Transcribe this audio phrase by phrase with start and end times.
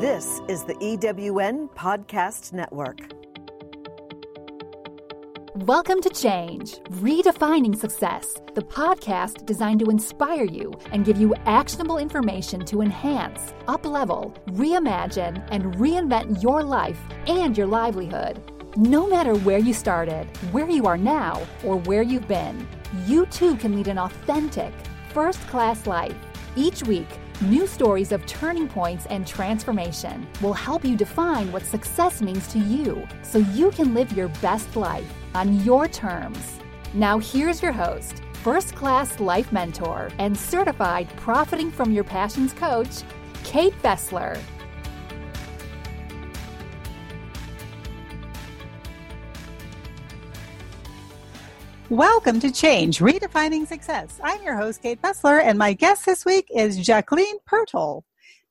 [0.00, 2.98] This is the EWN Podcast Network.
[5.54, 11.96] Welcome to Change, Redefining Success, the podcast designed to inspire you and give you actionable
[11.96, 18.42] information to enhance, uplevel, reimagine, and reinvent your life and your livelihood.
[18.76, 22.68] No matter where you started, where you are now, or where you've been,
[23.06, 24.74] you too can lead an authentic,
[25.14, 26.14] first class life.
[26.54, 27.08] Each week,
[27.42, 32.58] new stories of turning points and transformation will help you define what success means to
[32.58, 36.58] you so you can live your best life on your terms.
[36.94, 43.02] Now, here's your host, first class life mentor, and certified profiting from your passions coach,
[43.44, 44.38] Kate Fessler.
[51.90, 54.18] Welcome to Change, Redefining Success.
[54.20, 58.02] I'm your host, Kate Fessler, and my guest this week is Jacqueline Pirtle.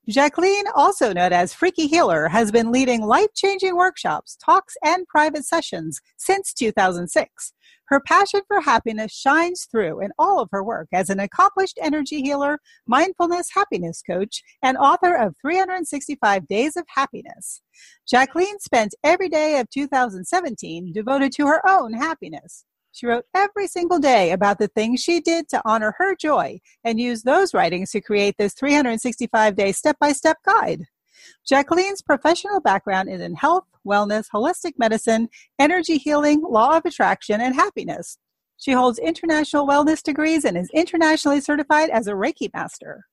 [0.08, 5.44] Jacqueline, also known as Freaky Healer, has been leading life changing workshops, talks, and private
[5.44, 7.52] sessions since 2006.
[7.88, 12.22] Her passion for happiness shines through in all of her work as an accomplished energy
[12.22, 17.60] healer, mindfulness happiness coach, and author of 365 Days of Happiness.
[18.08, 22.64] Jacqueline spent every day of 2017 devoted to her own happiness.
[22.96, 26.98] She wrote every single day about the things she did to honor her joy and
[26.98, 30.86] used those writings to create this 365 day step by step guide.
[31.46, 37.54] Jacqueline's professional background is in health, wellness, holistic medicine, energy healing, law of attraction, and
[37.54, 38.16] happiness.
[38.56, 43.04] She holds international wellness degrees and is internationally certified as a Reiki master.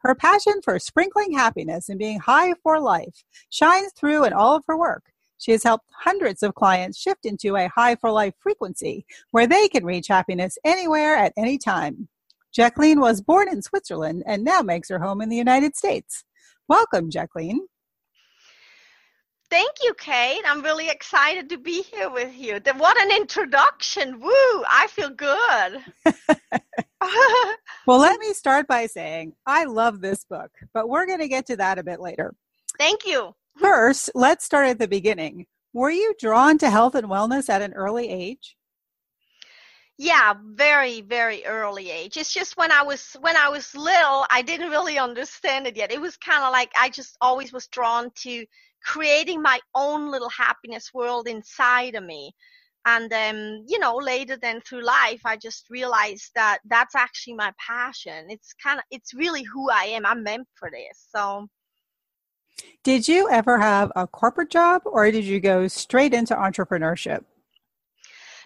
[0.00, 4.64] Her passion for sprinkling happiness and being high for life shines through in all of
[4.66, 5.04] her work.
[5.40, 9.68] She has helped hundreds of clients shift into a high for life frequency where they
[9.68, 12.08] can reach happiness anywhere at any time.
[12.52, 16.24] Jacqueline was born in Switzerland and now makes her home in the United States.
[16.68, 17.66] Welcome, Jacqueline.
[19.48, 20.42] Thank you, Kate.
[20.46, 22.60] I'm really excited to be here with you.
[22.76, 24.20] What an introduction.
[24.20, 24.30] Woo,
[24.68, 25.80] I feel good.
[27.86, 31.46] well, let me start by saying I love this book, but we're going to get
[31.46, 32.34] to that a bit later.
[32.78, 33.34] Thank you.
[33.58, 35.46] First, let's start at the beginning.
[35.72, 38.56] Were you drawn to health and wellness at an early age?
[39.98, 42.16] Yeah, very, very early age.
[42.16, 45.92] It's just when I was when I was little, I didn't really understand it yet.
[45.92, 48.46] It was kind of like I just always was drawn to
[48.82, 52.32] creating my own little happiness world inside of me.
[52.86, 57.52] And um, you know, later then through life, I just realized that that's actually my
[57.58, 58.30] passion.
[58.30, 60.06] It's kind of it's really who I am.
[60.06, 61.08] I'm meant for this.
[61.14, 61.46] So
[62.82, 67.24] did you ever have a corporate job or did you go straight into entrepreneurship?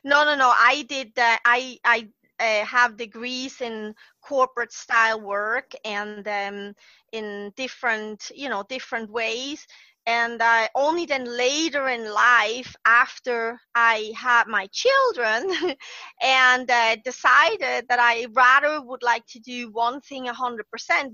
[0.02, 0.52] No, no, no.
[0.54, 1.40] I did that.
[1.44, 2.08] I, I
[2.38, 6.74] uh, have degrees in corporate style work and um,
[7.12, 9.66] in different, you know, different ways
[10.06, 15.50] and uh, only then later in life after i had my children
[16.22, 20.62] and uh, decided that i rather would like to do one thing 100%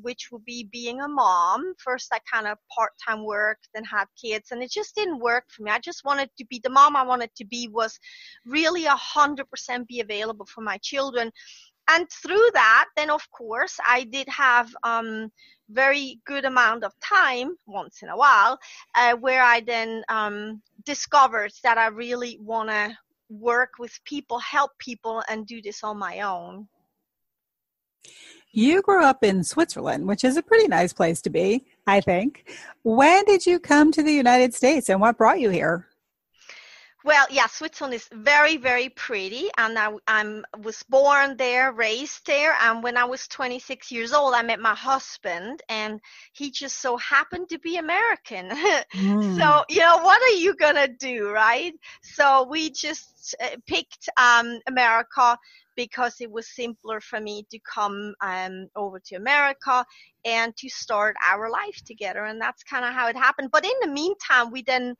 [0.02, 1.74] which would be being a mom.
[1.78, 5.62] First i kind of part-time worked and had kids and it just didn't work for
[5.62, 5.70] me.
[5.70, 7.98] I just wanted to be the mom i wanted to be was
[8.46, 11.30] really 100% be available for my children
[11.90, 15.30] and through that then of course i did have um,
[15.70, 18.58] very good amount of time once in a while
[18.94, 22.96] uh, where i then um, discovered that i really want to
[23.28, 26.66] work with people help people and do this on my own.
[28.52, 32.50] You grew up in switzerland which is a pretty nice place to be i think.
[32.82, 35.86] When did you come to the united states and what brought you here
[37.02, 42.54] well, yeah, Switzerland is very, very pretty, and I I'm, was born there, raised there,
[42.60, 46.00] and when I was 26 years old, I met my husband, and
[46.32, 48.50] he just so happened to be American.
[48.94, 49.36] Mm.
[49.38, 51.72] so, you know, what are you gonna do, right?
[52.02, 55.38] So we just uh, picked um, America
[55.76, 59.84] because it was simpler for me to come um, over to America
[60.24, 63.50] and to start our life together, and that's kind of how it happened.
[63.52, 64.94] But in the meantime, we then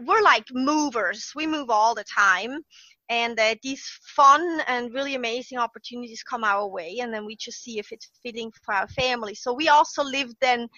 [0.00, 1.32] we're like movers.
[1.34, 2.62] We move all the time.
[3.10, 3.82] And uh, these
[4.14, 8.10] fun and really amazing opportunities come our way, and then we just see if it's
[8.22, 9.34] fitting for our family.
[9.34, 10.68] So we also lived then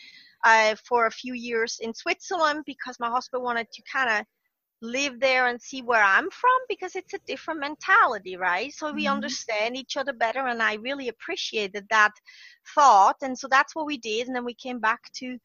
[0.44, 4.26] uh, for a few years in Switzerland because my husband wanted to kind of
[4.80, 8.72] live there and see where I'm from because it's a different mentality, right?
[8.72, 9.14] So we mm-hmm.
[9.14, 12.12] understand each other better, and I really appreciated that
[12.76, 13.16] thought.
[13.22, 15.36] And so that's what we did, and then we came back to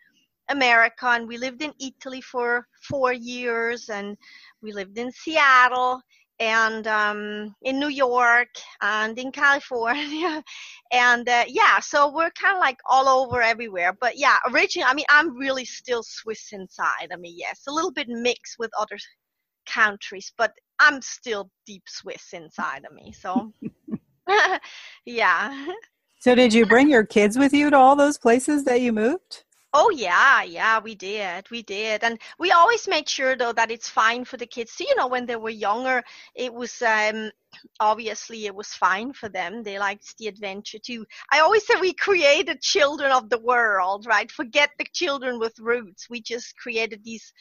[0.50, 4.18] America and we lived in Italy for four years and
[4.62, 6.02] we lived in Seattle
[6.40, 8.50] and um, in New York
[8.82, 10.44] and in California,
[10.92, 13.94] and uh, yeah, so we're kind of like all over everywhere.
[13.94, 17.10] But yeah, originally, I mean, I'm really still Swiss inside.
[17.14, 18.98] I mean, yes, a little bit mixed with other
[19.66, 23.14] countries, but I'm still deep Swiss inside of me.
[23.14, 23.54] So
[25.06, 25.68] yeah.
[26.20, 29.44] So did you bring your kids with you to all those places that you moved?
[29.78, 33.90] Oh yeah, yeah, we did, we did, and we always made sure though that it's
[33.90, 34.72] fine for the kids.
[34.72, 36.02] So, you know, when they were younger,
[36.34, 37.30] it was um,
[37.82, 39.64] obviously it was fine for them.
[39.64, 41.06] They liked the adventure too.
[41.30, 44.32] I always say we created children of the world, right?
[44.32, 46.10] Forget the children with roots.
[46.10, 47.34] We just created these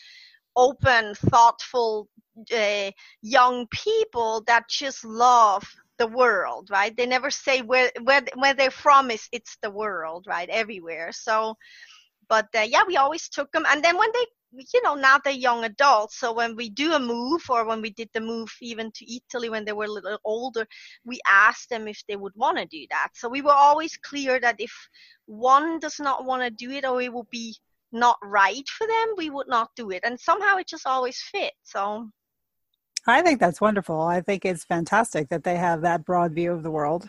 [0.56, 2.08] open, thoughtful,
[2.54, 2.90] uh,
[3.22, 5.64] young people that just love
[5.98, 6.96] the world, right?
[6.96, 10.48] They never say where where where they're from is it's the world, right?
[10.48, 11.12] Everywhere.
[11.12, 11.56] So
[12.28, 13.64] but uh, yeah, we always took them.
[13.68, 14.26] And then when they,
[14.72, 16.18] you know, now they're young adults.
[16.18, 19.48] So when we do a move or when we did the move even to Italy
[19.48, 20.66] when they were a little older,
[21.04, 23.08] we asked them if they would want to do that.
[23.14, 24.72] So we were always clear that if
[25.26, 27.56] one does not want to do it or it will be
[27.92, 30.02] not right for them, we would not do it.
[30.04, 31.52] And somehow it just always fit.
[31.62, 32.10] So
[33.06, 34.00] I think that's wonderful.
[34.00, 37.08] I think it's fantastic that they have that broad view of the world.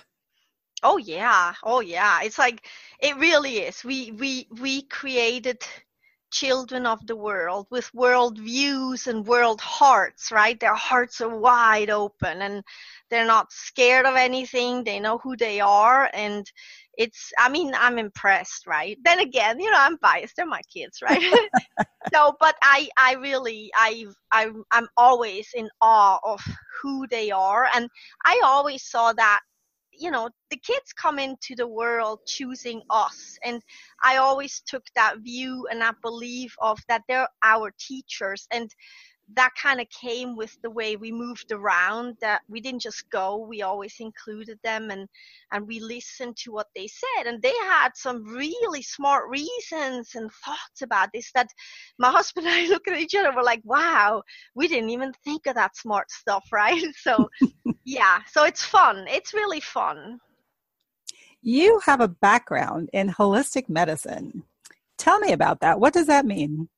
[0.88, 2.22] Oh yeah, oh yeah.
[2.24, 2.68] It's like
[3.00, 3.84] it really is.
[3.84, 5.64] We we we created
[6.32, 10.60] children of the world with world views and world hearts, right?
[10.60, 12.64] Their hearts are wide open and
[13.10, 14.84] they're not scared of anything.
[14.84, 16.46] They know who they are and
[16.98, 18.98] it's I mean, I'm impressed, right?
[19.04, 20.36] Then again, you know, I'm biased.
[20.36, 21.22] They're my kids, right?
[22.14, 26.42] so, but I I really I I I'm always in awe of
[26.82, 27.90] who they are and
[28.26, 29.40] I always saw that
[29.98, 33.62] you know the kids come into the world choosing us and
[34.04, 38.74] i always took that view and that belief of that they're our teachers and
[39.34, 43.38] that kind of came with the way we moved around that we didn't just go
[43.38, 45.08] we always included them and
[45.52, 47.28] and we listened to what they said.
[47.28, 51.50] And they had some really smart reasons and thoughts about this that
[51.98, 54.22] my husband and i look at each other we're like wow
[54.54, 56.84] we didn't even think of that smart stuff right?
[56.96, 57.28] So
[57.84, 59.06] yeah so it's fun.
[59.08, 60.20] It's really fun.
[61.42, 64.44] You have a background in holistic medicine.
[64.98, 65.80] Tell me about that.
[65.80, 66.70] What does that mean?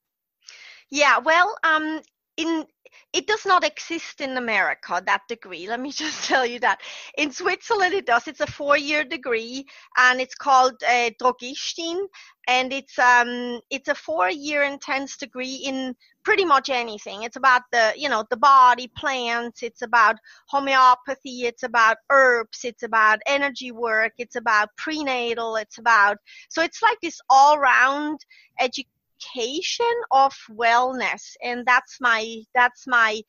[0.90, 2.00] Yeah, well, um,
[2.38, 2.64] in
[3.12, 5.68] it does not exist in America, that degree.
[5.68, 6.80] Let me just tell you that.
[7.16, 8.26] In Switzerland, it does.
[8.28, 12.06] It's a four-year degree, and it's called uh, Drogistin,
[12.46, 15.94] and it's um it's a four-year intense degree in
[16.24, 17.24] pretty much anything.
[17.24, 19.62] It's about the you know the body, plants.
[19.62, 20.16] It's about
[20.48, 21.46] homeopathy.
[21.46, 22.60] It's about herbs.
[22.64, 24.12] It's about energy work.
[24.18, 25.56] It's about prenatal.
[25.56, 26.18] It's about
[26.48, 28.20] so it's like this all-round
[28.60, 31.36] education education of wellness.
[31.42, 33.20] And that's my that's my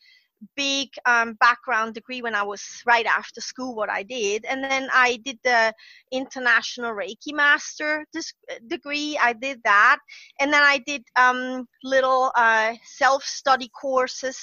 [0.55, 4.45] big um, background degree when I was right after school what I did.
[4.45, 5.73] And then I did the
[6.11, 8.05] international Reiki master
[8.67, 9.17] degree.
[9.21, 9.99] I did that.
[10.39, 14.37] And then I did um, little uh, self-study courses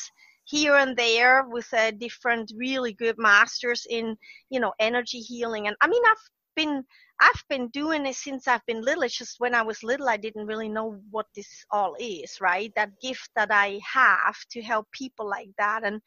[0.45, 4.17] here and there with uh, different really good masters in
[4.51, 5.67] you know energy healing.
[5.67, 6.85] And I mean I've been
[7.21, 9.03] I've been doing it since I've been little.
[9.03, 12.73] It's just when I was little, I didn't really know what this all is, right?
[12.77, 15.85] That gift that I have to help people like that.
[15.85, 16.01] And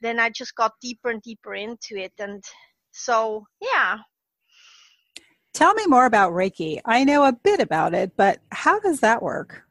[0.00, 2.12] then I just got deeper and deeper into it.
[2.18, 2.44] And
[2.92, 3.98] so, yeah.
[5.52, 6.80] Tell me more about Reiki.
[6.84, 9.64] I know a bit about it, but how does that work?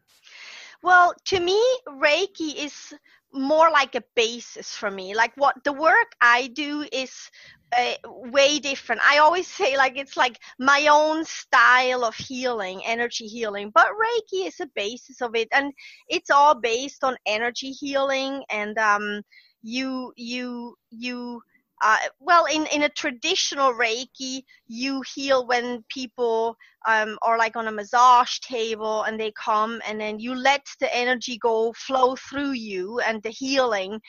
[0.84, 2.94] Well, to me, Reiki is
[3.34, 5.16] more like a basis for me.
[5.16, 7.30] Like what the work I do is
[7.78, 9.02] uh, way different.
[9.04, 14.48] I always say like it's like my own style of healing, energy healing, but Reiki
[14.48, 15.74] is a basis of it, and
[16.08, 18.44] it's all based on energy healing.
[18.50, 19.22] And um,
[19.62, 21.42] you you you
[21.82, 26.56] uh, well, in, in a traditional Reiki, you heal when people
[26.88, 30.96] um, are like on a massage table and they come and then you let the
[30.96, 34.00] energy go flow through you and the healing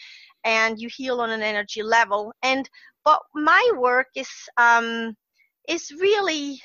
[0.44, 2.32] and you heal on an energy level.
[2.42, 2.68] And
[3.04, 5.16] but my work is um,
[5.68, 6.60] is really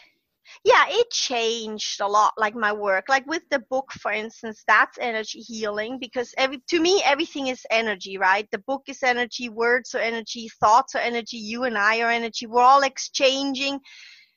[0.63, 3.06] yeah it changed a lot like my work.
[3.10, 7.66] Like with the book for instance that's energy healing because every to me everything is
[7.72, 8.48] energy right?
[8.51, 12.48] The book is energy words are energy thoughts are energy you and i are energy.
[12.48, 13.80] We're all exchanging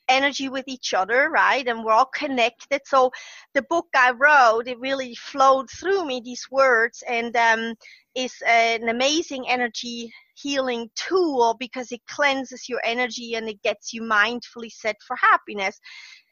[0.09, 1.67] energy with each other right?
[1.67, 2.81] And we're all connected.
[2.87, 3.11] So
[3.55, 7.75] the book i wrote it really flowed through me these words and um,
[8.15, 14.03] is an amazing energy healing tool because it cleanses your energy and it gets you
[14.03, 15.81] mindfully set for happiness.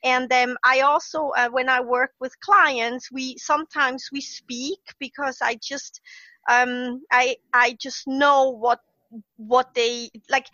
[0.04, 5.38] And then i also uh, when i work with clients we sometimes we speak because
[5.42, 6.00] i just
[6.48, 8.80] um, i i just know what
[9.36, 10.46] what they like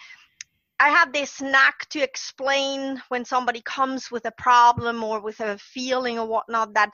[0.80, 5.56] I have this knack to explain when somebody comes with a problem or with a
[5.58, 6.90] feeling or whatnot that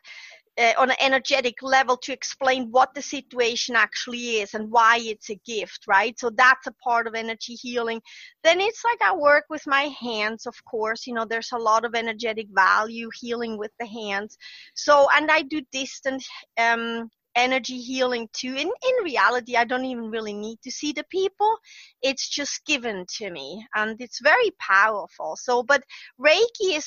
[0.58, 5.30] uh, on an energetic level to explain what the situation actually is and why it's
[5.30, 6.18] a gift, right?
[6.18, 8.00] So that's a part of energy healing.
[8.42, 11.06] Then it's like I work with my hands, of course.
[11.06, 14.36] You know, there's a lot of energetic value healing with the hands.
[14.74, 16.24] So, and I do distant
[16.58, 18.54] um, energy healing too.
[18.54, 21.56] In in reality, I don't even really need to see the people.
[22.02, 25.36] It's just given to me, and it's very powerful.
[25.36, 25.82] So, but
[26.20, 26.86] Reiki is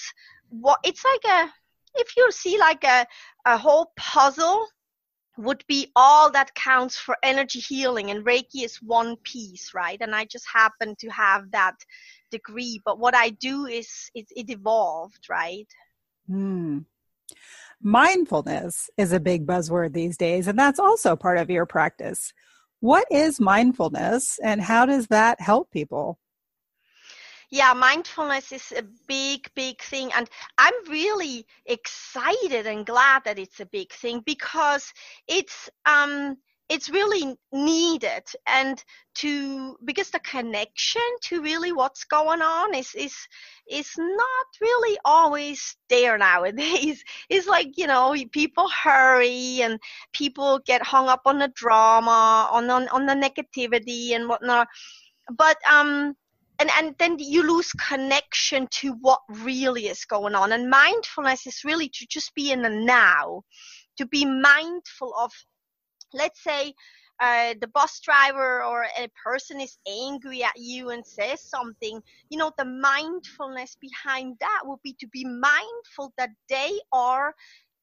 [0.50, 1.51] what it's like a
[1.96, 3.06] if you see like a
[3.46, 4.68] a whole puzzle
[5.38, 10.16] would be all that counts for energy healing and reiki is one piece right and
[10.16, 11.76] i just happen to have that
[12.30, 15.68] degree but what i do is it, it evolved right
[16.28, 16.80] hmm.
[17.86, 22.32] Mindfulness is a big buzzword these days, and that's also part of your practice.
[22.80, 26.18] What is mindfulness, and how does that help people?
[27.53, 33.60] Yeah mindfulness is a big big thing and i'm really excited and glad that it's
[33.60, 34.91] a big thing because
[35.27, 36.36] it's um
[36.69, 38.83] it's really needed and
[39.13, 43.15] to because the connection to really what's going on is is
[43.69, 47.03] is not really always there nowadays.
[47.29, 49.79] It's like you know people hurry and
[50.13, 54.67] people get hung up on the drama on on, on the negativity and whatnot.
[55.38, 56.15] But um
[56.63, 60.53] and and then you lose connection to what really is going on.
[60.53, 63.43] And mindfulness is really to just be in the now
[63.98, 65.32] to be mindful of
[66.13, 66.74] let's say
[67.20, 72.38] uh, the bus driver or a person is angry at you and says something, you
[72.38, 77.34] know, the mindfulness behind that would be to be mindful that they are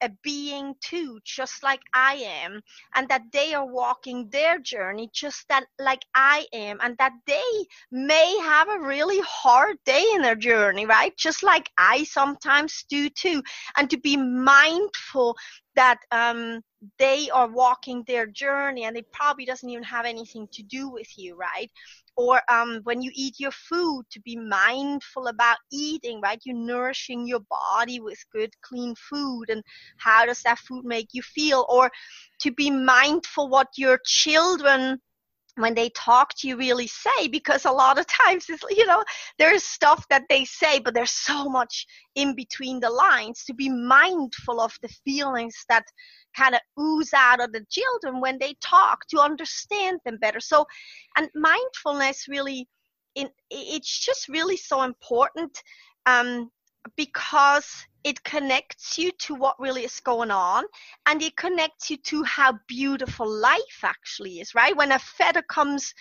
[0.03, 2.61] a being too, just like I am,
[2.95, 7.67] and that they are walking their journey just that like I am, and that they
[7.91, 11.17] may have a really hard day in their journey, right?
[11.17, 13.43] Just like I sometimes do too,
[13.77, 15.37] and to be mindful
[15.77, 16.63] that um,
[16.99, 21.09] they are walking their journey and it probably doesn't even have anything to do with
[21.17, 21.71] you, right?
[22.17, 26.41] Or um, when you eat your food to be mindful about eating right?
[26.45, 29.63] You're nourishing your body with good clean food and
[29.97, 31.67] how does that food make you feel?
[31.69, 31.91] Or
[32.41, 35.01] to be mindful what your children
[35.57, 39.03] when they talk to you really say because a lot of times it's you know
[39.39, 43.69] there's stuff that they say but there's so much in between the lines to be
[43.69, 45.85] mindful of the feelings that
[46.37, 50.41] kind of ooze out of the children when they talk to understand them better.
[50.41, 50.67] So
[51.17, 52.69] and mindfulness really
[53.15, 55.61] in it's just really so important
[56.07, 56.51] um,
[56.97, 60.65] because it connects you to what really is going on
[61.07, 64.77] and it connects you to how beautiful life actually is right?
[64.77, 65.95] When a feather comes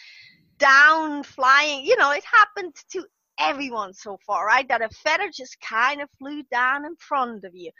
[0.58, 3.06] down flying you know it happened to
[3.40, 4.68] everyone so far right?
[4.68, 7.72] That a feather just kind of flew down in front of you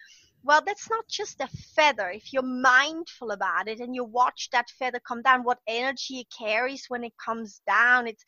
[0.44, 2.10] well, that's not just a feather.
[2.10, 6.28] If you're mindful about it and you watch that feather come down, what energy it
[6.36, 8.24] carries when it comes down, it's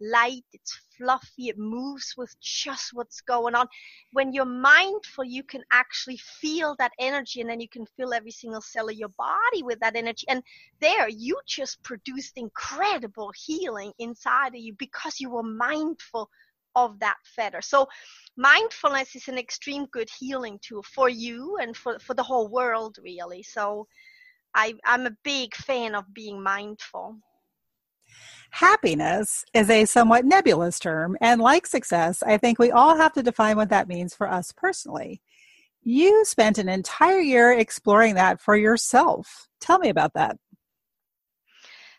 [0.00, 3.66] light, it's fluffy, it moves with just what's going on.
[4.12, 8.30] When you're mindful, you can actually feel that energy and then you can feel every
[8.30, 10.26] single cell of your body with that energy.
[10.28, 10.42] And
[10.80, 16.28] there, you just produced incredible healing inside of you because you were mindful
[16.76, 17.60] of that feather.
[17.62, 17.86] So
[18.36, 22.96] mindfulness is an extreme good healing tool for you and for, for the whole world
[23.02, 23.42] really.
[23.42, 23.86] So
[24.54, 27.18] I, I'm a big fan of being mindful.
[28.50, 33.22] Happiness is a somewhat nebulous term, and like success, I think we all have to
[33.22, 35.20] define what that means for us personally.
[35.82, 39.48] You spent an entire year exploring that for yourself.
[39.60, 40.38] Tell me about that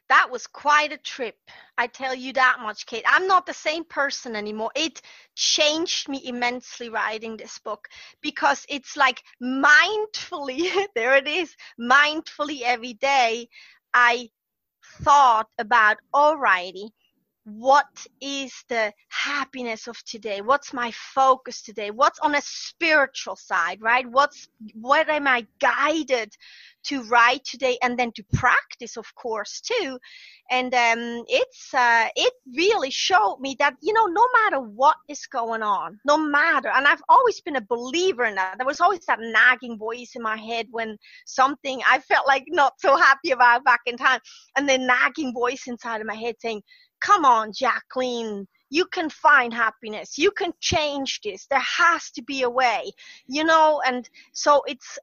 [0.09, 1.35] that was quite a trip.
[1.77, 3.05] I tell you that much, Kate.
[3.07, 4.71] I'm not the same person anymore.
[4.75, 5.01] It
[5.35, 7.87] changed me immensely writing this book
[8.21, 13.47] because it's like mindfully, there it is, mindfully every day,
[13.93, 14.29] I
[15.01, 16.89] thought about, alrighty,
[17.45, 17.85] what
[18.21, 24.07] is the happiness of today what's my focus today what's on a spiritual side right
[24.09, 26.33] what's what am i guided
[26.87, 29.97] to write today and then to practice of course too.
[30.51, 35.25] And um, it's uh, it really showed me that you know no matter what is
[35.25, 38.57] going on no matter and i've always been a believer in that.
[38.57, 42.73] There was always that nagging voice in my head when something i felt like not
[42.79, 44.19] so happy about back in time
[44.57, 46.61] and the nagging voice inside of my head saying
[47.01, 50.17] come on jacqueline you can find happiness.
[50.17, 51.45] You can change this.
[51.45, 52.91] There has to be a way
[53.27, 53.81] you know?
[53.85, 54.97] And so it's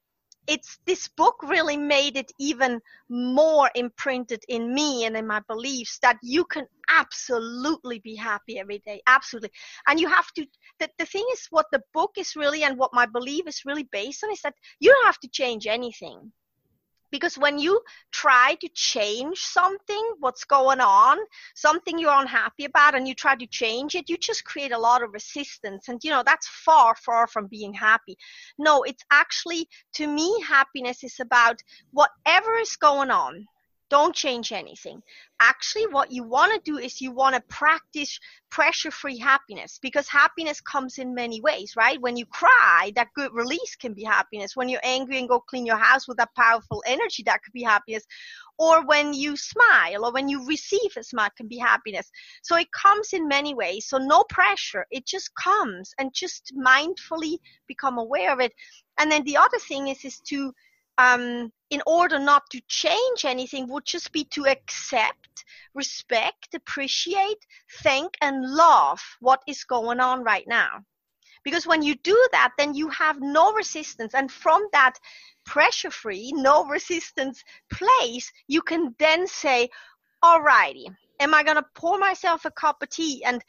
[0.47, 5.99] it's this book really made it even more imprinted in me and in my beliefs
[6.03, 9.51] that you can absolutely be happy every day absolutely.
[9.87, 10.47] And you have to
[10.81, 13.89] the, the thing is what the book is really and what my belief is really
[13.93, 16.33] based on is that you don't have to change anything
[17.13, 21.19] because when you try to change something what's going on
[21.55, 25.03] something you're unhappy about and you try to change it you just create a lot
[25.03, 25.89] of resistance.
[25.89, 28.17] And you know that's far far from being happy.
[28.59, 31.61] No it's actually to me happiness is about
[31.93, 33.47] whatever is going on
[33.93, 35.03] don't change anything.
[35.39, 38.19] Actually, what you want to do is you want to practice
[38.51, 42.01] pressure free happiness because happiness comes in many ways, right?
[42.01, 44.57] When you cry, that good release can be happiness.
[44.57, 47.63] When you're angry and go clean your house with that powerful energy, that could be
[47.63, 48.05] happiness.
[48.59, 52.11] Or when you smile or when you receive a smile can be happiness.
[52.41, 53.89] So it comes in many ways.
[53.91, 54.87] So no pressure.
[54.91, 58.55] It just comes and just mindfully become aware of it.
[58.99, 60.55] And then the other thing is, is to
[60.99, 67.47] um, in order not to change anything would just be to accept, respect, appreciate,
[67.81, 70.85] thank, and love what is going on right now.
[71.45, 74.13] Because when you do that, then you have no resistance.
[74.13, 74.99] And from that
[75.47, 79.71] pressure free, no resistance place, you can then say,
[80.23, 83.43] Alrighty, am I going to pour myself a cup of tea and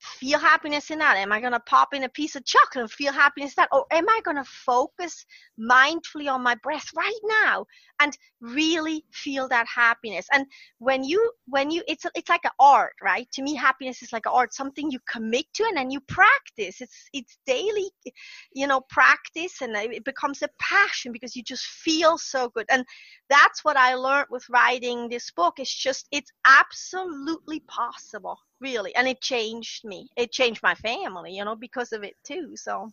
[0.00, 1.16] feel happiness in that?
[1.16, 3.68] Am I going to pop in a piece of chocolate and feel happiness in that?
[3.72, 5.24] Or am I going to focus
[5.58, 7.66] mindfully on my breath right now
[8.00, 10.26] and really feel that happiness?
[10.32, 10.46] And
[10.78, 13.30] when you, when you, it's, it's like an art, right?
[13.32, 16.80] To me, happiness is like an art, something you commit to and then you practice.
[16.80, 17.90] It's, it's daily,
[18.52, 22.66] you know, practice and it becomes a passion because you just feel so good.
[22.70, 22.84] And
[23.28, 25.58] that's what I learned with writing this book.
[25.58, 30.08] It's just, it's absolutely possible really and it changed me.
[30.16, 32.90] It changed my family you know because of it too so.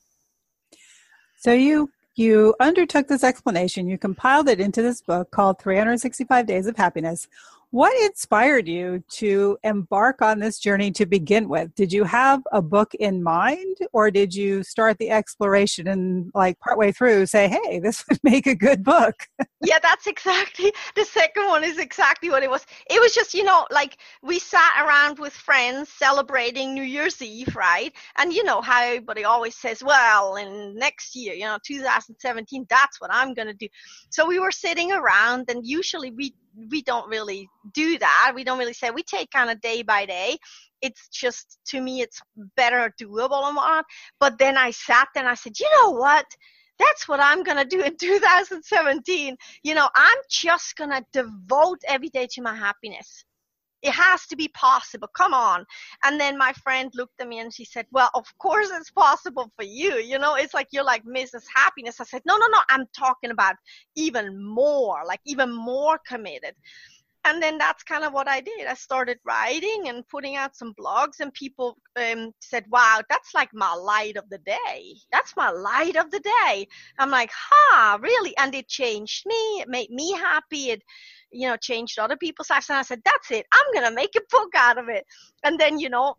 [1.38, 3.88] So you you undertook this explanation.
[3.88, 7.28] You compiled it into this book called 365 days of happiness
[7.72, 11.76] what inspired you to embark on this journey to begin with?
[11.76, 16.60] Did you have a book in mind, or did you start the exploration and, like,
[16.60, 19.16] partway through say, hey, this would make a good book?
[19.62, 22.66] yeah, that's exactly the second one, is exactly what it was.
[22.90, 27.53] It was just, you know, like we sat around with friends celebrating New Year's Eve,
[27.56, 27.94] right?
[28.18, 33.01] And you know how everybody always says, well, in next year, you know, 2017, that's
[33.01, 33.68] what I'm going to do.
[34.10, 36.34] So we were sitting around, and usually we
[36.70, 38.31] we don't really do that.
[38.35, 40.37] We don't really say we take kind of day by day.
[40.81, 42.20] It's just to me, it's
[42.55, 43.85] better doable and whatnot.
[44.20, 46.25] But then I sat there and I said, you know what?
[46.79, 49.35] That's what I'm gonna do in 2017.
[49.63, 53.25] You know, I'm just gonna devote every day to my happiness
[53.81, 55.07] it has to be possible.
[55.16, 55.66] Come on.
[56.03, 59.51] And then my friend looked at me and she said well of course it's possible
[59.55, 59.96] for you.
[59.96, 62.00] You know it's like you're like mrs happiness.
[62.00, 62.59] I said no no no.
[62.70, 63.55] I'm talking about
[63.96, 66.55] even more like even more committed
[67.25, 68.68] and then that's kind of what I did.
[68.68, 73.50] I started writing and putting out some blogs, and people um, said, "Wow, that's like
[73.53, 74.96] my light of the day.
[75.12, 76.68] That's my light of the day."
[77.00, 79.62] I'm like, "Ha, huh, really?" And it changed me.
[79.62, 80.72] It made me happy.
[80.72, 80.82] It
[81.32, 82.70] you know, changed other people's lives.
[82.70, 83.46] And I said, that's it.
[83.51, 85.06] I'm to make a book out of it.
[85.44, 86.16] And then, you know,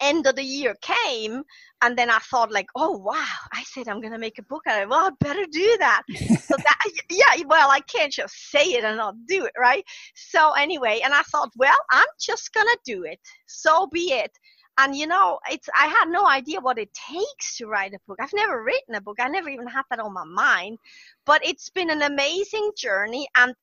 [0.00, 1.42] end of the year came
[1.82, 4.76] and then I thought like, oh wow, I said I'm gonna make a book out
[4.76, 4.88] of it.
[4.88, 6.02] Well, I better do that.
[6.40, 9.84] so that yeah, well, I can't just say it and not do it, right?
[10.14, 13.18] So anyway, and I thought, well, I'm just gonna do it.
[13.46, 14.32] So be it.
[14.78, 18.18] And you know, it's I had no idea what it takes to write a book.
[18.20, 19.18] I've never written a book.
[19.20, 20.78] I never even had that on my mind.
[21.26, 23.54] But it's been an amazing journey and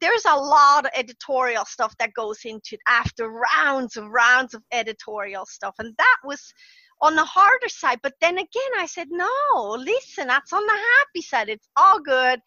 [0.00, 4.62] there's a lot of editorial stuff that goes into it after rounds and rounds of
[4.72, 6.52] editorial stuff and that was
[7.00, 7.98] on the harder side.
[8.02, 11.48] But then again i said no listen that's on the happy side.
[11.48, 12.40] It's all good.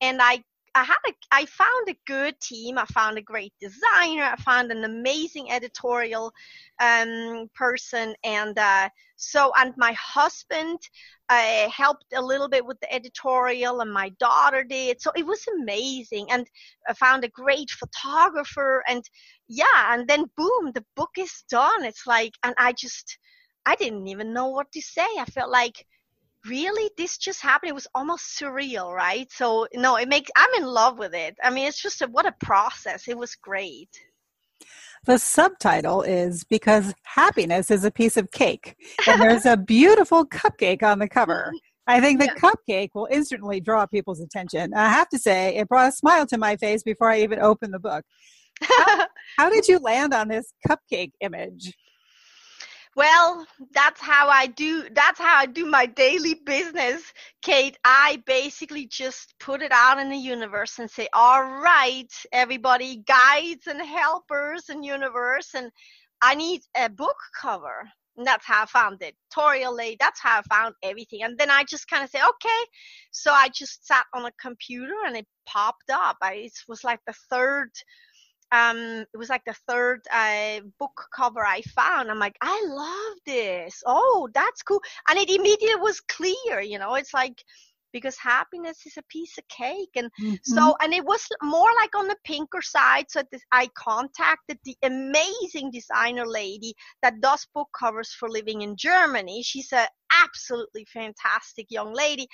[0.00, 0.42] And i
[0.74, 2.78] I had a, I found a good team.
[2.78, 4.22] I found a great designer.
[4.22, 6.32] I found an amazing editorial
[6.80, 10.78] um, person, and uh, so and my husband
[11.28, 15.00] uh, helped a little bit with the editorial, and my daughter did.
[15.00, 16.46] So it was amazing, and
[16.88, 19.04] I found a great photographer, and
[19.48, 21.84] yeah, and then boom, the book is done.
[21.84, 23.18] It's like, and I just
[23.66, 25.06] I didn't even know what to say.
[25.18, 25.84] I felt like
[26.46, 30.66] really this just happened it was almost surreal right so no it makes i'm in
[30.66, 33.90] love with it i mean it's just a, what a process it was great
[35.04, 40.82] the subtitle is because happiness is a piece of cake and there's a beautiful cupcake
[40.82, 41.52] on the cover
[41.88, 42.50] I think the yeah.
[42.50, 44.74] cupcake will instantly draw people's attention.
[44.74, 47.72] I have to say, it brought a smile to my face before I even opened
[47.72, 48.04] the book.
[48.60, 49.06] How,
[49.38, 51.74] how did you land on this cupcake image?
[52.98, 57.02] Well, that's how I do that's how I do my daily business,
[57.42, 57.78] Kate.
[57.86, 63.68] I basically just put it out in the universe and say, "All right, everybody, guides
[63.68, 65.72] and helpers and universe and
[66.22, 69.16] I need a book cover." And that's how I found it.
[69.34, 71.24] Toriel that's how I found everything.
[71.24, 72.62] And then I just kind of say, okay.
[73.12, 76.18] So I just sat on a computer and it popped up.
[76.22, 77.70] I, it was like the third
[78.52, 82.10] um it was like the third uh, book cover i found.
[82.10, 83.82] I'm like i love this.
[83.86, 84.80] Oh that's cool.
[85.08, 86.94] And it immediately was clear you know?
[86.94, 87.42] It's like
[87.92, 90.34] because happiness is a piece of cake and mm-hmm.
[90.42, 94.76] so and it was more like on the pinker side so this, i contacted the
[94.82, 99.42] amazing designer lady that does book covers for living in germany.
[99.42, 99.86] She's a
[100.24, 102.26] absolutely fantastic young lady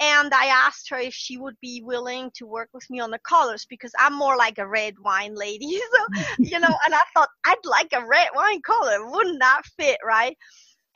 [0.00, 3.18] and i asked her if she would be willing to work with me on the
[3.18, 5.80] colors because i'm more like a red wine lady.
[5.92, 9.98] So you know and i thought i'd like a red wine color wouldn't that fit
[10.04, 10.36] right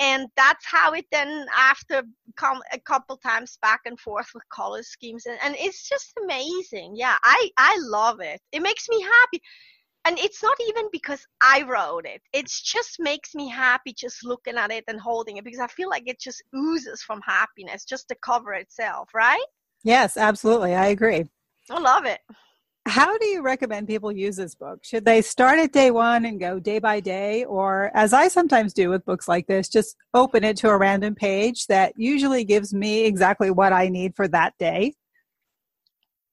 [0.01, 2.03] and that's how it then after
[2.37, 6.95] come a couple times back and forth with color schemes and, and it's just amazing.
[6.97, 8.41] Yeah i i love it.
[8.53, 9.43] It makes me happy.
[10.07, 12.23] And it's not even because i wrote it.
[12.33, 15.91] It just makes me happy just looking at it and holding it because i feel
[15.91, 19.45] like it just oozes from happiness just the cover itself right?
[19.85, 20.75] Yes absolutely.
[20.75, 21.27] I agree.
[21.71, 22.21] I love it
[22.87, 24.81] how do you recommend people use this book?
[24.83, 27.45] Should they start at day one and go day by day?
[27.45, 31.15] Or, as I sometimes do with books like this, just open it to a random
[31.15, 34.95] page that usually gives me exactly what I need for that day?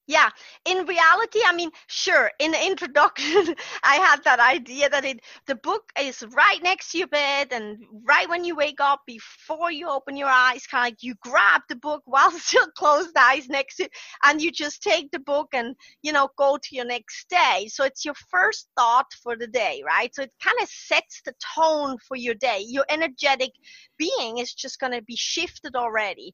[0.10, 0.30] Yeah,
[0.64, 5.56] in reality, I mean, sure, in the introduction, I had that idea that it the
[5.56, 9.90] book is right next to your bed and right when you wake up before you
[9.90, 13.76] open your eyes, kind of like you grab the book while still closed eyes next
[13.78, 13.90] to
[14.24, 17.68] and you just take the book and, you know, go to your next day.
[17.70, 20.16] So it's your first thought for the day, right?
[20.16, 22.64] So it kind of sets the tone for your day.
[22.66, 23.52] Your energetic
[23.98, 26.34] being is just going to be shifted already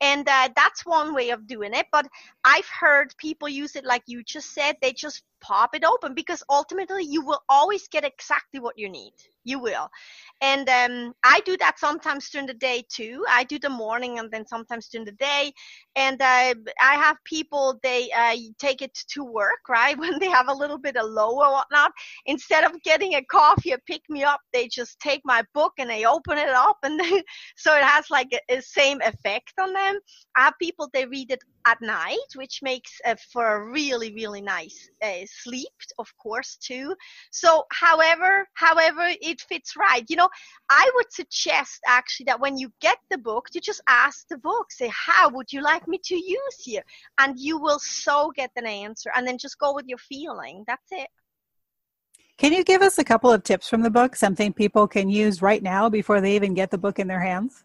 [0.00, 2.06] and uh, that's one way of doing it but
[2.44, 6.42] i've heard people use it like you just said they just pop it open because
[6.48, 9.12] ultimately you will always get exactly what you need.
[9.44, 9.88] You will.
[10.40, 13.24] And um, i do that sometimes during the day too.
[13.28, 15.52] I do the morning and then sometimes during the day.
[15.96, 19.96] And uh, i have people they uh, take it to work right?
[20.04, 21.92] When they have a little bit of low or whatnot
[22.26, 25.90] instead of getting a coffee or pick me up they just take my book and
[25.90, 27.00] they open it up and
[27.56, 29.98] so it has like a, same effect on them.
[30.36, 34.42] I have people they read it at night which makes uh, for a really really
[34.42, 35.68] nice uh, sleep
[35.98, 36.94] of course too.
[37.30, 40.28] So however however it fits right you know
[40.70, 44.70] i would suggest actually that when you get the book you just ask the book
[44.70, 46.82] say how would you like me to use here
[47.18, 50.64] and you will so get an answer and then just go with your feeling.
[50.66, 51.08] That's it.
[52.36, 54.16] Can you give us a couple of tips from the book?
[54.16, 57.64] Something people can use right now before they even get the book in their hands?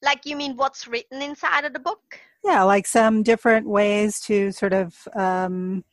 [0.00, 2.20] Like you mean what's written inside of the book?
[2.44, 5.84] Yeah like some different ways to sort of um,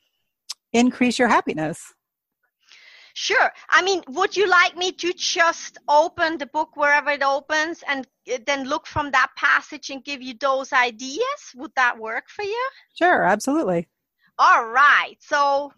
[0.75, 1.93] increase your happiness.
[3.13, 3.49] Sure.
[3.69, 8.05] I mean, would you like me to just open the book wherever it opens and
[8.31, 11.39] uh, then look from that passage and give you those ideas?
[11.55, 12.69] Would that work for you?
[12.97, 13.87] Sure, absolutely.
[14.37, 15.15] All right.
[15.21, 15.71] So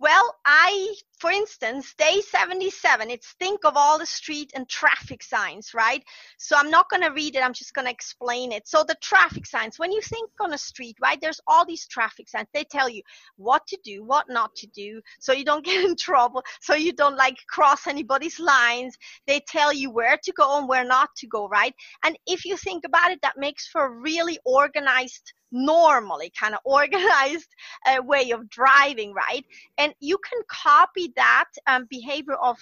[0.00, 5.72] well, I, for instance, day 77, it's think of all the street and traffic signs,
[5.74, 6.02] right?
[6.38, 8.66] So I'm not going to read it, I'm just going to explain it.
[8.66, 12.28] So the traffic signs, when you think on a street, right, there's all these traffic
[12.28, 12.48] signs.
[12.52, 13.02] They tell you
[13.36, 16.92] what to do, what not to do, so you don't get in trouble, so you
[16.92, 18.96] don't like cross anybody's lines.
[19.26, 21.74] They tell you where to go and where not to go, right?
[22.04, 26.60] And if you think about it, that makes for a really organized normally kind of
[26.64, 27.48] organized
[27.86, 29.46] uh, way of driving, right?
[29.78, 32.58] And you can copy that um, behavior of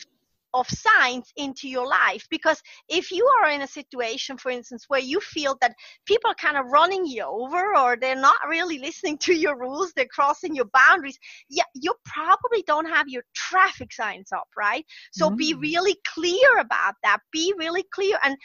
[0.55, 2.27] of signs into your life.
[2.31, 5.75] Because if you are in a situation for instance where you feel that
[6.07, 9.93] people are kind of running you over or they're not really listening to your rules
[9.95, 14.85] they're crossing your boundaries yeah you probably don't have your traffic signs up right?
[15.13, 15.37] So mm.
[15.37, 17.19] be really clear about that.
[17.33, 18.37] Be really clear and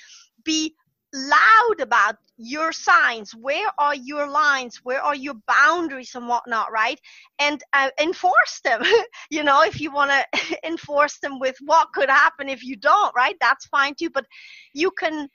[0.44, 0.74] be
[1.13, 3.32] loud about your signs.
[3.32, 4.80] Where are your lines?
[4.84, 7.00] Where are your boundaries and whatnot right?
[7.39, 8.84] And uh, enforce them.
[9.30, 13.13] You know if you want to enforce them with what could happen if you don't
[13.15, 13.36] right?
[13.41, 14.26] That's fine too but
[14.74, 15.28] you can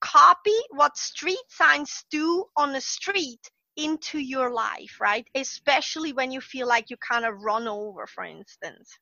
[0.00, 3.40] copy what street signs do on the street
[3.76, 5.26] into your life right?
[5.34, 8.98] Especially when you feel like you kind of run over for instance.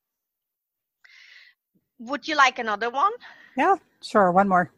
[1.98, 3.12] Would you like another one?
[3.56, 4.30] Yeah sure.
[4.32, 4.70] One more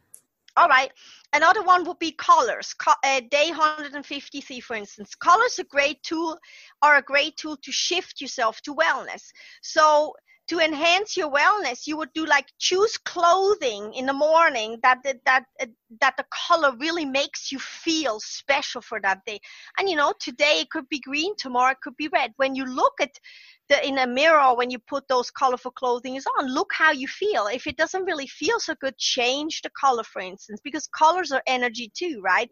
[0.58, 0.90] all right.
[1.32, 2.74] Another one would be colors.
[2.74, 5.14] Co- uh, day 153, for instance.
[5.14, 6.36] Colors a great tool
[6.82, 9.22] are a great tool to shift yourself to wellness.
[9.62, 10.14] So
[10.48, 15.18] to enhance your wellness you would do like choose clothing in the morning that that
[15.24, 15.66] that, uh,
[16.00, 19.38] that the color really makes you feel special for that day.
[19.78, 22.32] And you know today it could be green tomorrow it could be red.
[22.36, 23.10] When you look at
[23.68, 27.46] the, in a mirror when you put those colorful clothing on look how you feel.
[27.46, 31.42] If it doesn't really feel so good change the color for instance because colors are
[31.46, 32.50] energy too right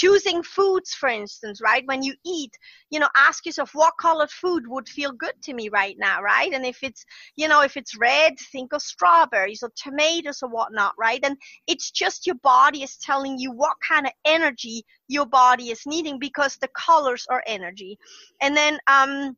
[0.00, 1.84] choosing foods for instance right?
[1.86, 2.52] When you eat
[2.90, 6.52] you know ask yourself what colored food would feel good to me right now right?
[6.52, 7.04] And if it's
[7.36, 11.20] you know if it's red think of strawberries or tomatoes or whatnot right?
[11.22, 11.36] And
[11.66, 16.18] it's just your body is telling you what kind of energy your body is needing
[16.18, 17.98] because the colors are energy.
[18.40, 19.36] And then um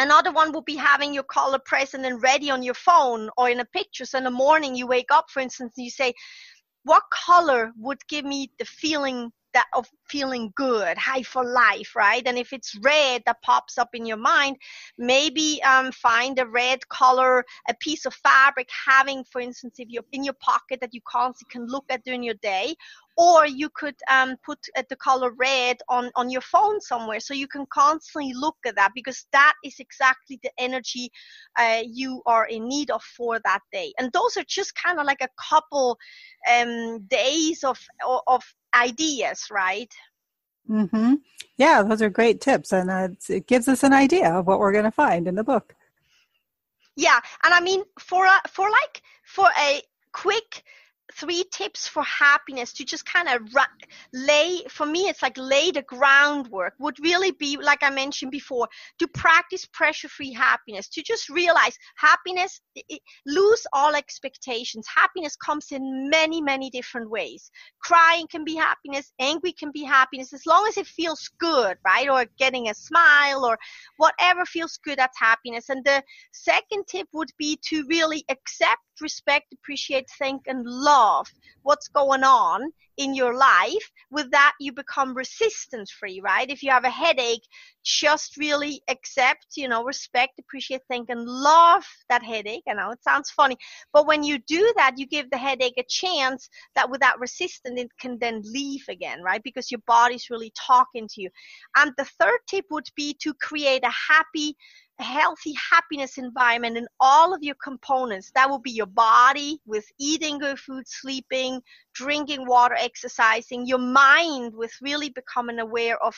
[0.00, 3.58] Another one would be having your color present and ready on your phone or in
[3.58, 4.04] a picture.
[4.04, 6.14] So in the morning you wake up, for instance, you say,
[6.84, 12.22] what color would give me the feeling that of feeling good, high for life, right?
[12.24, 14.56] And if it's red that pops up in your mind,
[14.98, 20.04] maybe um, find a red color, a piece of fabric having, for instance, if you're
[20.12, 22.76] in your pocket that you constantly can look at during your day,
[23.18, 27.34] or you could um, put uh, the color red on, on your phone somewhere so
[27.34, 31.10] you can constantly look at that because that is exactly the energy
[31.58, 33.92] uh, you are in need of for that day.
[33.98, 35.98] And those are just kind of like a couple
[36.50, 37.78] um, days of,
[38.28, 38.42] of
[38.74, 39.92] ideas right?
[40.70, 41.14] Mm-hmm.
[41.56, 44.72] yeah those are great tips and uh, it gives us an idea of what we're
[44.72, 45.74] going to find in the book.
[46.94, 49.80] Yeah and i mean for a, for like for a
[50.12, 50.62] quick
[51.14, 53.64] three tips for happiness to just kind of ra-
[54.12, 58.68] lay for me it's like lay the groundwork would really be like i mentioned before
[58.98, 64.86] to practice pressure free happiness to just realize happiness it, lose all expectations.
[64.94, 67.50] Happiness comes in many many different ways.
[67.82, 72.08] Crying can be happiness angry can be happiness as long as it feels good right?
[72.08, 73.58] Or getting a smile or
[73.96, 75.68] whatever feels good that's happiness.
[75.68, 81.26] And the second tip would be to really accept respect, appreciate, thank, and love
[81.62, 83.90] what's going on in your life.
[84.10, 86.50] With that, you become resistance free, right?
[86.50, 87.46] If you have a headache,
[87.88, 92.62] just really accept, you know, respect, appreciate, thank, and love that headache.
[92.68, 93.56] I know it sounds funny,
[93.94, 97.88] but when you do that, you give the headache a chance that without resistance, it
[97.98, 99.42] can then leave again, right?
[99.42, 101.30] Because your body's really talking to you.
[101.76, 104.54] And the third tip would be to create a happy,
[104.98, 108.30] healthy happiness environment in all of your components.
[108.34, 111.62] That will be your body with eating good food, sleeping,
[111.94, 116.14] drinking water, exercising, your mind with really becoming aware of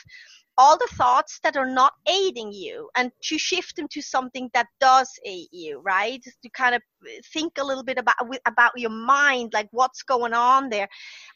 [0.61, 4.67] all the thoughts that are not aiding you and to shift them to something that
[4.79, 6.23] does aid you right?
[6.23, 6.83] To kind of
[7.33, 10.89] think a little bit about about your mind like what's going on there.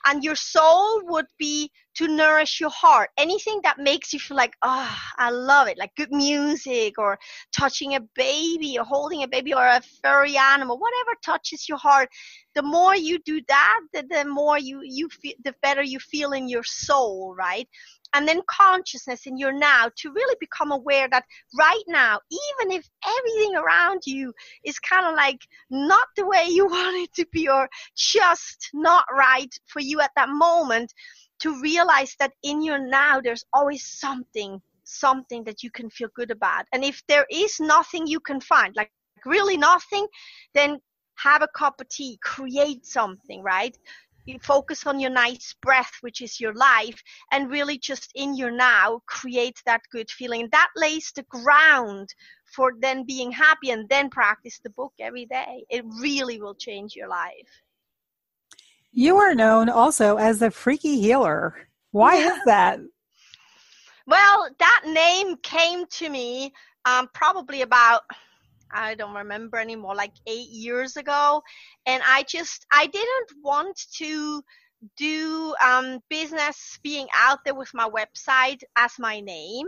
[0.04, 3.08] And your soul would be to nourish your heart.
[3.16, 7.18] Anything that makes you feel like oh i love it like good music or
[7.56, 12.08] touching a baby or holding a baby or a furry animal whatever touches your heart
[12.54, 16.32] the more you do that the, the more you you feel the better you feel
[16.32, 17.68] in your soul right
[18.14, 21.24] and then consciousness in your now to really become aware that
[21.58, 24.32] right now, even if everything around you
[24.64, 29.04] is kind of like not the way you want it to be or just not
[29.12, 30.92] right for you at that moment,
[31.40, 36.30] to realize that in your now, there's always something, something that you can feel good
[36.30, 36.64] about.
[36.72, 38.90] And if there is nothing you can find, like
[39.26, 40.06] really nothing,
[40.54, 40.78] then
[41.16, 43.76] have a cup of tea, create something, right?
[44.24, 48.50] You focus on your nice breath, which is your life, and really just in your
[48.50, 50.48] now create that good feeling.
[50.52, 52.08] That lays the ground
[52.54, 55.64] for then being happy and then practice the book every day.
[55.70, 57.62] It really will change your life.
[58.92, 61.68] You are known also as the freaky healer.
[61.90, 62.78] Why is that?
[64.06, 66.52] Well, that name came to me
[66.84, 68.02] um, probably about
[68.74, 71.42] I don't remember anymore, like eight years ago.
[71.86, 74.42] And I just, I didn't want to
[74.96, 79.66] do um, business being out there with my website as my name.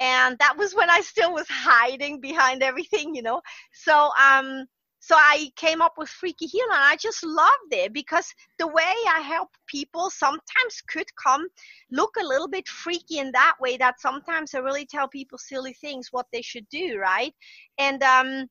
[0.00, 3.40] And that was when I still was hiding behind everything, you know.
[3.72, 4.66] So, um,
[5.02, 8.94] so I came up with Freaky Healer and I just loved it because the way
[9.08, 11.48] I help people sometimes could come
[11.90, 15.74] look a little bit freaky in that way that sometimes I really tell people silly
[15.74, 17.34] things what they should do, right?
[17.78, 18.46] And um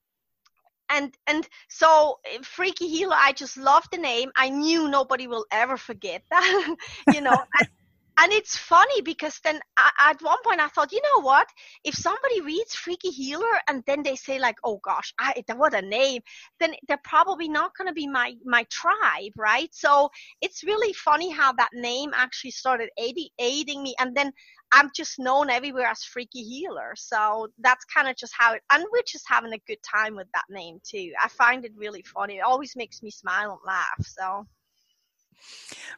[0.90, 5.78] and and so freaky healer i just love the name i knew nobody will ever
[5.78, 6.76] forget that
[7.10, 7.46] you know
[8.18, 11.48] and it's funny because then I, at one point I thought, you know what?
[11.84, 15.82] If somebody reads Freaky Healer and then they say like, oh gosh, I, what a
[15.82, 16.22] name,
[16.60, 19.70] then they're probably not going to be my my tribe, right?
[19.74, 20.10] So
[20.42, 24.32] it's really funny how that name actually started aiding, aiding me, and then
[24.72, 26.94] I'm just known everywhere as Freaky Healer.
[26.96, 30.28] So that's kind of just how it, and we're just having a good time with
[30.34, 31.12] that name too.
[31.22, 32.38] I find it really funny.
[32.38, 34.06] It always makes me smile and laugh.
[34.06, 34.46] So.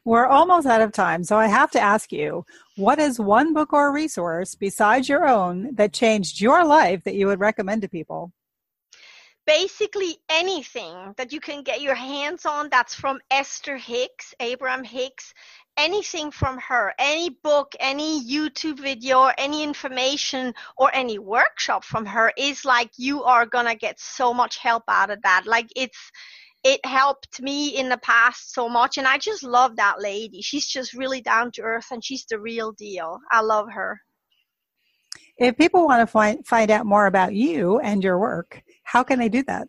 [0.06, 3.72] We're almost out of time, so I have to ask you what is one book
[3.74, 8.32] or resource besides your own that changed your life that you would recommend to people?
[9.46, 15.34] Basically, anything that you can get your hands on that's from Esther Hicks, Abraham Hicks,
[15.76, 22.32] anything from her, any book, any YouTube video, any information or any workshop from her
[22.38, 25.44] is like you are gonna get so much help out of that.
[25.46, 26.12] Like it's
[26.64, 30.42] it helped me in the past so much and I just love that lady.
[30.42, 33.20] She's just really down to earth and she's the real deal.
[33.32, 34.00] I love her.
[35.38, 39.20] If people want to find find out more about you and your work, how can
[39.20, 39.68] they do that?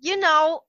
[0.00, 0.62] You know,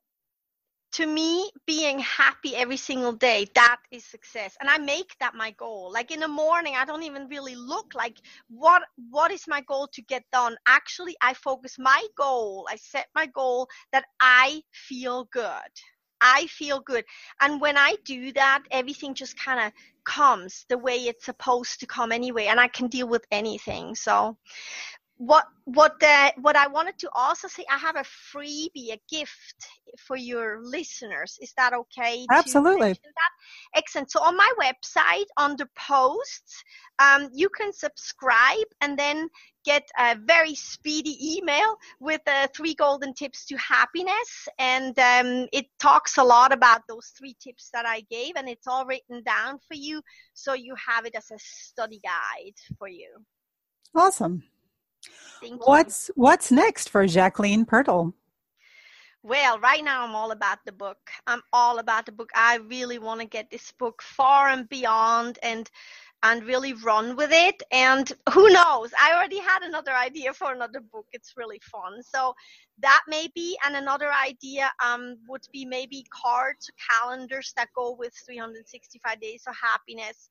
[0.93, 4.55] to me, being happy every single day, that is success.
[4.59, 5.91] And I make that my goal.
[5.91, 8.17] Like in the morning, I don't even really look like
[8.49, 10.55] what what is my goal to get done.
[10.67, 15.71] Actually, I focus my goal, I set my goal that I feel good.
[16.21, 17.03] I feel good.
[17.41, 19.73] And when I do that, everything just kind of
[20.05, 23.93] comes the way it's supposed to come anyway, and I can deal with anything.
[23.93, 24.37] So,
[25.25, 29.55] what what the, what I wanted to also say, I have a freebie, a gift
[29.97, 31.37] for your listeners.
[31.41, 32.25] Is that okay?
[32.29, 32.99] Absolutely.
[33.73, 34.11] Excellent.
[34.11, 36.61] So on my website, under posts,
[36.99, 39.29] um, you can subscribe and then
[39.63, 44.49] get a very speedy email with uh, three golden tips to happiness.
[44.59, 48.67] And um, it talks a lot about those three tips that I gave, and it's
[48.67, 50.01] all written down for you,
[50.33, 53.09] so you have it as a study guide for you.
[53.95, 54.43] Awesome.
[55.65, 58.13] What's what's next for Jacqueline Pirtle?
[59.25, 60.97] Well, right now I'm all about the book.
[61.27, 62.29] I'm all about the book.
[62.35, 65.69] I really want to get this book far and beyond and
[66.23, 67.61] and really run with it.
[67.71, 68.91] And who knows?
[68.99, 71.05] I already had another idea for another book.
[71.11, 72.01] It's really fun.
[72.01, 72.33] So
[72.79, 78.13] that may be, and another idea um, would be maybe cards, calendars that go with
[78.25, 80.29] 365 Days of Happiness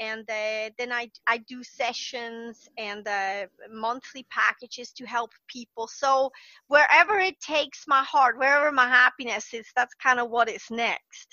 [0.00, 5.86] and uh, then I, I do sessions and uh, monthly packages to help people.
[5.86, 6.30] So
[6.68, 11.28] wherever it takes my heart, wherever my happiness is, that's kind of what is next.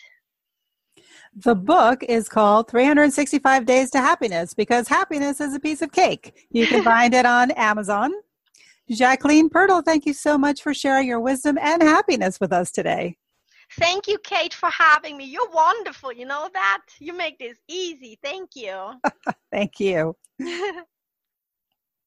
[1.35, 6.47] The book is called 365 Days to Happiness because happiness is a piece of cake.
[6.51, 8.11] You can find it on Amazon.
[8.89, 13.17] Jacqueline Pirtle, thank you so much for sharing your wisdom and happiness with us today.
[13.73, 15.25] Thank you, Kate, for having me.
[15.25, 16.11] You're wonderful.
[16.11, 16.81] You know that?
[16.99, 18.17] You make this easy.
[18.23, 18.93] Thank you.
[19.51, 20.15] Thank you.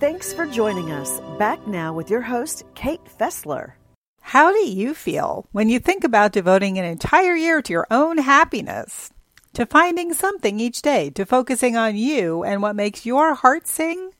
[0.00, 1.20] Thanks for joining us.
[1.40, 3.72] Back now with your host, Kate Fessler.
[4.20, 8.18] How do you feel when you think about devoting an entire year to your own
[8.18, 9.10] happiness?
[9.54, 14.12] To finding something each day, to focusing on you and what makes your heart sing?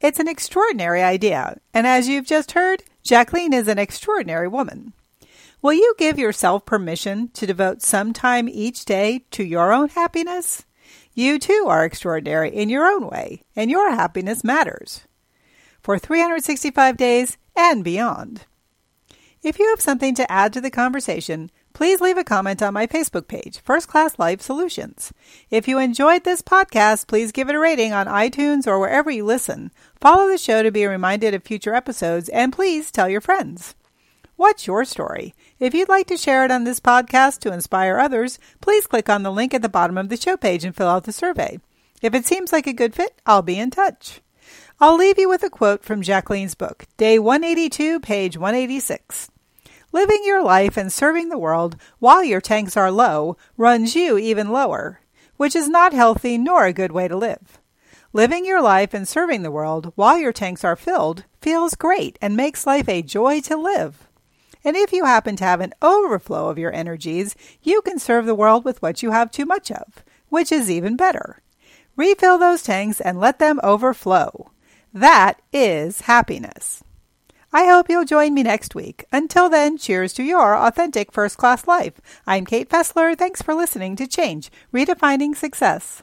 [0.00, 4.92] It's an extraordinary idea, and as you've just heard, Jacqueline is an extraordinary woman.
[5.60, 10.64] Will you give yourself permission to devote some time each day to your own happiness?
[11.14, 15.05] You too are extraordinary in your own way, and your happiness matters
[15.86, 18.44] for 365 days and beyond.
[19.40, 22.88] If you have something to add to the conversation, please leave a comment on my
[22.88, 25.12] Facebook page, First Class Life Solutions.
[25.48, 29.24] If you enjoyed this podcast, please give it a rating on iTunes or wherever you
[29.24, 29.70] listen.
[30.00, 33.76] Follow the show to be reminded of future episodes, and please tell your friends.
[34.34, 35.36] What's your story?
[35.60, 39.22] If you'd like to share it on this podcast to inspire others, please click on
[39.22, 41.60] the link at the bottom of the show page and fill out the survey.
[42.02, 44.20] If it seems like a good fit, I'll be in touch.
[44.78, 49.30] I'll leave you with a quote from Jacqueline's book, Day 182, page 186.
[49.90, 54.50] Living your life and serving the world while your tanks are low runs you even
[54.50, 55.00] lower,
[55.38, 57.58] which is not healthy nor a good way to live.
[58.12, 62.36] Living your life and serving the world while your tanks are filled feels great and
[62.36, 64.06] makes life a joy to live.
[64.62, 68.34] And if you happen to have an overflow of your energies, you can serve the
[68.34, 71.40] world with what you have too much of, which is even better.
[71.96, 74.50] Refill those tanks and let them overflow.
[74.96, 76.82] That is happiness.
[77.52, 79.04] I hope you'll join me next week.
[79.12, 82.00] Until then, cheers to your authentic first class life.
[82.26, 83.14] I'm Kate Fessler.
[83.14, 86.02] Thanks for listening to Change Redefining Success.